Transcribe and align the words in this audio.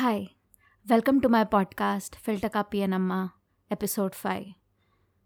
Hi, 0.00 0.30
welcome 0.88 1.20
to 1.20 1.28
my 1.28 1.44
podcast, 1.44 2.14
Filter 2.16 2.48
Kapi 2.48 2.80
and 2.80 2.94
Amma, 2.94 3.34
episode 3.70 4.14
5 4.14 4.46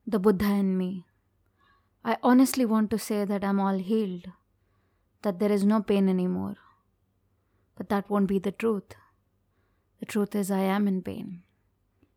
The 0.05 0.19
Buddha 0.19 0.47
in 0.47 0.77
Me. 0.77 1.07
I 2.05 2.17
honestly 2.25 2.65
want 2.65 2.91
to 2.91 2.99
say 2.99 3.25
that 3.25 3.45
I'm 3.45 3.61
all 3.61 3.79
healed, 3.79 4.27
that 5.23 5.39
there 5.39 5.53
is 5.53 5.65
no 5.65 5.81
pain 5.81 6.09
anymore. 6.09 6.57
But 7.77 7.89
that 7.91 8.11
won't 8.11 8.27
be 8.27 8.41
the 8.41 8.51
truth. 8.51 8.97
The 10.01 10.07
truth 10.07 10.35
is, 10.35 10.51
I 10.51 10.63
am 10.63 10.89
in 10.89 11.03
pain, 11.03 11.45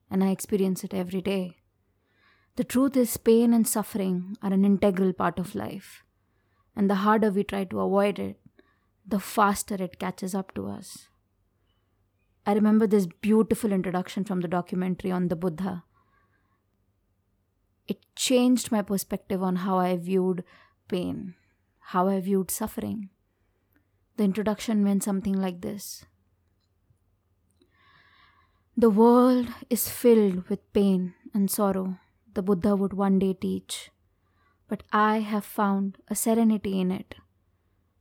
and 0.10 0.24
I 0.24 0.32
experience 0.32 0.84
it 0.84 0.96
every 0.96 1.22
day. 1.22 1.58
The 2.56 2.64
truth 2.64 2.98
is, 2.98 3.18
pain 3.18 3.54
and 3.54 3.68
suffering 3.68 4.36
are 4.42 4.52
an 4.52 4.66
integral 4.66 5.14
part 5.14 5.38
of 5.38 5.54
life, 5.54 6.02
and 6.76 6.90
the 6.90 7.04
harder 7.06 7.30
we 7.30 7.44
try 7.44 7.66
to 7.66 7.82
avoid 7.82 8.18
it, 8.18 8.40
the 9.06 9.20
faster 9.20 9.76
it 9.76 10.00
catches 10.00 10.34
up 10.34 10.56
to 10.56 10.66
us. 10.66 11.10
I 12.48 12.54
remember 12.54 12.88
this 12.88 13.08
beautiful 13.20 13.74
introduction 13.74 14.24
from 14.24 14.40
the 14.40 14.48
documentary 14.48 15.12
on 15.12 15.28
the 15.28 15.36
Buddha. 15.36 15.84
It 17.90 17.98
changed 18.16 18.72
my 18.72 18.82
perspective 18.82 19.44
on 19.44 19.58
how 19.58 19.80
I 19.80 19.98
viewed 19.98 20.46
pain, 20.88 21.36
how 21.92 22.08
I 22.08 22.22
viewed 22.22 22.50
suffering. 22.50 23.10
The 24.16 24.24
introduction 24.24 24.86
went 24.86 25.04
something 25.04 25.34
like 25.34 25.60
this 25.60 26.06
The 28.78 28.90
world 28.90 29.50
is 29.70 29.90
filled 29.90 30.48
with 30.48 30.72
pain 30.72 31.16
and 31.34 31.52
sorrow, 31.52 32.00
the 32.34 32.42
Buddha 32.42 32.78
would 32.78 32.94
one 32.94 33.20
day 33.20 33.34
teach. 33.34 33.92
But 34.70 34.84
I 34.94 35.20
have 35.20 35.44
found 35.44 35.98
a 36.08 36.16
serenity 36.16 36.80
in 36.80 36.92
it 36.92 37.16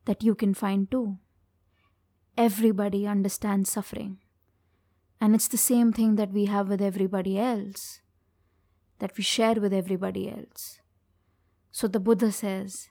that 0.05 0.23
you 0.23 0.37
can 0.37 0.55
find 0.55 0.89
too. 0.89 1.19
Everybody 2.39 3.09
understands 3.09 3.73
suffering. 3.73 4.19
And 5.21 5.35
it's 5.35 5.49
the 5.49 5.57
same 5.57 5.93
thing 5.93 6.17
that 6.17 6.33
we 6.33 6.45
have 6.47 6.69
with 6.69 6.83
everybody 6.83 7.39
else, 7.39 8.01
that 8.99 9.17
we 9.17 9.23
share 9.23 9.55
with 9.55 9.73
everybody 9.73 10.31
else. 10.31 10.81
So 11.71 11.89
the 11.89 12.01
Buddha 12.01 12.33
says, 12.33 12.89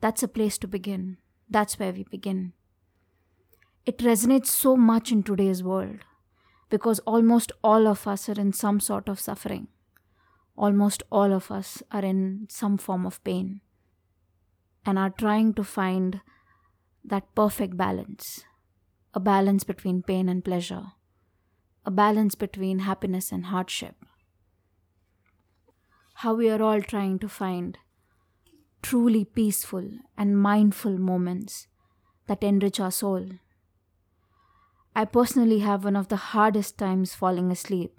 that's 0.00 0.22
a 0.22 0.28
place 0.28 0.58
to 0.58 0.68
begin. 0.68 1.18
That's 1.48 1.78
where 1.78 1.92
we 1.92 2.04
begin. 2.04 2.52
It 3.86 3.98
resonates 3.98 4.46
so 4.46 4.76
much 4.76 5.12
in 5.12 5.22
today's 5.22 5.62
world 5.62 6.00
because 6.70 6.98
almost 7.00 7.52
all 7.62 7.86
of 7.86 8.06
us 8.06 8.28
are 8.28 8.40
in 8.40 8.52
some 8.52 8.80
sort 8.80 9.08
of 9.08 9.20
suffering. 9.20 9.68
Almost 10.56 11.02
all 11.10 11.32
of 11.32 11.50
us 11.50 11.82
are 11.90 12.04
in 12.04 12.46
some 12.48 12.78
form 12.78 13.06
of 13.06 13.22
pain 13.24 13.60
and 14.86 14.98
are 14.98 15.10
trying 15.10 15.54
to 15.54 15.64
find 15.64 16.20
that 17.04 17.34
perfect 17.34 17.76
balance 17.76 18.44
a 19.16 19.20
balance 19.20 19.62
between 19.62 20.02
pain 20.02 20.28
and 20.28 20.44
pleasure 20.44 20.86
a 21.86 21.90
balance 21.90 22.34
between 22.34 22.80
happiness 22.80 23.30
and 23.30 23.46
hardship. 23.46 23.96
How 26.16 26.34
we 26.34 26.48
are 26.48 26.62
all 26.62 26.80
trying 26.80 27.18
to 27.18 27.28
find 27.28 27.78
truly 28.82 29.24
peaceful 29.24 29.88
and 30.16 30.40
mindful 30.40 30.98
moments 30.98 31.66
that 32.26 32.42
enrich 32.42 32.80
our 32.80 32.90
soul. 32.90 33.28
I 34.96 35.04
personally 35.04 35.60
have 35.60 35.84
one 35.84 35.96
of 35.96 36.08
the 36.08 36.16
hardest 36.16 36.78
times 36.78 37.14
falling 37.14 37.50
asleep. 37.50 37.98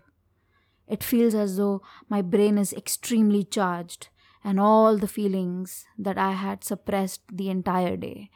It 0.87 1.03
feels 1.03 1.35
as 1.35 1.57
though 1.57 1.81
my 2.09 2.21
brain 2.21 2.57
is 2.57 2.71
extremely 2.71 3.43
charged 3.43 4.09
and 4.43 4.59
all 4.59 4.97
the 4.97 5.07
feelings 5.07 5.85
that 5.97 6.17
I 6.17 6.31
had 6.31 6.63
suppressed 6.63 7.21
the 7.31 7.49
entire 7.49 7.97
day 7.97 8.29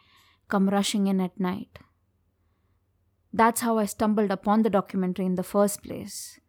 come 0.48 0.70
rushing 0.70 1.08
in 1.08 1.22
at 1.22 1.40
night. 1.40 1.80
That's 3.32 3.62
how 3.62 3.78
I 3.78 3.86
stumbled 3.86 4.32
upon 4.32 4.64
the 4.64 4.70
documentary 4.70 5.26
in 5.26 5.36
the 5.36 5.44
first 5.44 5.84
place. 5.84 6.40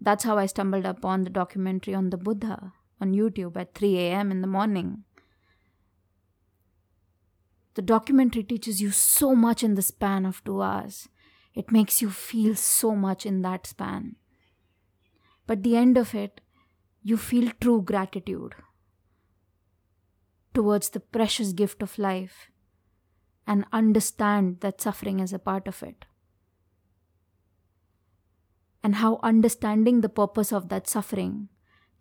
That's 0.00 0.24
how 0.24 0.38
I 0.38 0.46
stumbled 0.46 0.84
upon 0.84 1.22
the 1.22 1.30
documentary 1.30 1.94
on 1.94 2.10
the 2.10 2.16
Buddha 2.16 2.72
on 3.00 3.12
YouTube 3.12 3.56
at 3.56 3.74
3 3.74 3.98
a.m. 3.98 4.30
in 4.30 4.40
the 4.40 4.46
morning. 4.46 5.04
The 7.74 7.82
documentary 7.82 8.42
teaches 8.42 8.80
you 8.80 8.90
so 8.90 9.34
much 9.34 9.62
in 9.62 9.74
the 9.74 9.82
span 9.82 10.24
of 10.24 10.42
two 10.44 10.62
hours. 10.62 11.08
It 11.54 11.70
makes 11.70 12.02
you 12.02 12.10
feel 12.10 12.54
so 12.54 12.96
much 12.96 13.24
in 13.26 13.42
that 13.42 13.66
span. 13.66 14.16
But 15.46 15.62
the 15.62 15.76
end 15.76 15.96
of 15.96 16.14
it, 16.14 16.40
you 17.02 17.16
feel 17.16 17.52
true 17.60 17.82
gratitude 17.82 18.54
towards 20.54 20.88
the 20.88 21.00
precious 21.00 21.52
gift 21.52 21.82
of 21.82 21.98
life 21.98 22.50
and 23.46 23.64
understand 23.72 24.60
that 24.60 24.80
suffering 24.80 25.20
is 25.20 25.32
a 25.32 25.38
part 25.38 25.68
of 25.68 25.82
it. 25.82 26.04
And 28.82 28.96
how 28.96 29.20
understanding 29.22 30.00
the 30.00 30.08
purpose 30.08 30.52
of 30.52 30.68
that 30.68 30.88
suffering 30.88 31.48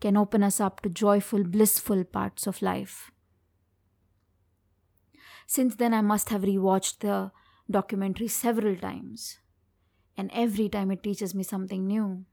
can 0.02 0.18
open 0.18 0.44
us 0.44 0.60
up 0.60 0.82
to 0.82 0.90
joyful, 0.90 1.44
blissful 1.44 2.04
parts 2.04 2.48
of 2.48 2.62
life. 2.62 3.12
Since 5.48 5.76
then, 5.76 5.94
I 5.94 6.02
must 6.02 6.30
have 6.30 6.42
rewatched 6.42 7.00
the 7.00 7.32
documentary 7.70 8.28
several 8.28 8.76
times, 8.76 9.38
and 10.18 10.32
every 10.34 10.70
time 10.70 10.92
it 10.92 11.04
teaches 11.04 11.36
me 11.36 11.44
something 11.44 11.86
new. 11.86 12.26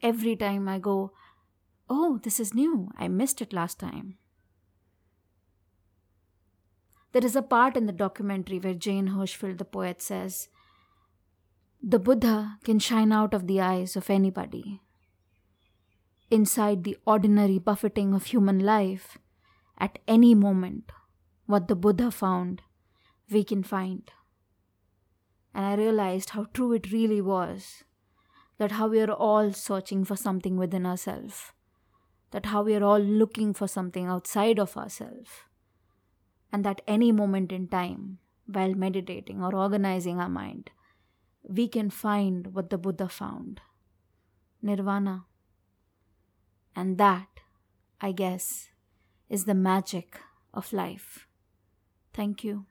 Every 0.00 0.36
time 0.36 0.68
I 0.68 0.78
go, 0.78 1.12
Oh, 1.90 2.18
this 2.22 2.38
is 2.38 2.54
new, 2.54 2.90
I 2.96 3.08
missed 3.08 3.40
it 3.40 3.52
last 3.52 3.78
time. 3.78 4.18
There 7.12 7.24
is 7.24 7.34
a 7.34 7.42
part 7.42 7.76
in 7.76 7.86
the 7.86 7.92
documentary 7.92 8.58
where 8.58 8.74
Jane 8.74 9.08
Hirshfield, 9.08 9.58
the 9.58 9.64
poet, 9.64 10.02
says, 10.02 10.48
The 11.82 11.98
Buddha 11.98 12.58
can 12.64 12.78
shine 12.78 13.12
out 13.12 13.32
of 13.32 13.46
the 13.46 13.60
eyes 13.62 13.96
of 13.96 14.10
anybody. 14.10 14.82
Inside 16.30 16.84
the 16.84 16.98
ordinary 17.06 17.58
buffeting 17.58 18.12
of 18.12 18.26
human 18.26 18.58
life, 18.58 19.16
at 19.78 19.98
any 20.06 20.34
moment, 20.34 20.92
what 21.46 21.68
the 21.68 21.76
Buddha 21.76 22.10
found, 22.10 22.60
we 23.30 23.42
can 23.42 23.62
find. 23.62 24.10
And 25.54 25.64
I 25.64 25.74
realized 25.76 26.30
how 26.30 26.44
true 26.52 26.74
it 26.74 26.92
really 26.92 27.22
was 27.22 27.84
that 28.58 28.72
how 28.72 28.88
we 28.88 29.00
are 29.00 29.12
all 29.12 29.52
searching 29.52 30.04
for 30.04 30.16
something 30.16 30.56
within 30.56 30.84
ourselves, 30.84 31.52
that 32.32 32.46
how 32.46 32.62
we 32.62 32.74
are 32.74 32.84
all 32.84 32.98
looking 32.98 33.54
for 33.54 33.66
something 33.68 34.06
outside 34.06 34.58
of 34.58 34.76
ourselves 34.76 35.30
and 36.52 36.64
that 36.64 36.80
any 36.86 37.12
moment 37.12 37.52
in 37.52 37.68
time, 37.68 38.18
while 38.46 38.74
meditating 38.74 39.42
or 39.42 39.54
organizing 39.54 40.20
our 40.20 40.28
mind, 40.28 40.70
we 41.42 41.68
can 41.68 41.90
find 41.90 42.54
what 42.54 42.70
the 42.70 42.78
Buddha 42.78 43.08
found 43.08 43.60
nirvana. 44.62 45.24
And 46.74 46.98
that, 46.98 47.28
I 48.00 48.12
guess, 48.12 48.70
is 49.28 49.44
the 49.44 49.54
magic 49.54 50.18
of 50.54 50.72
life. 50.72 51.26
Thank 52.12 52.44
you. 52.44 52.66